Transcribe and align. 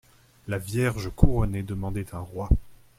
La 0.47 0.57
Vierge 0.57 1.11
couronnée 1.15 1.61
demandait 1.61 2.07
un 2.15 2.21
roi. 2.21 2.49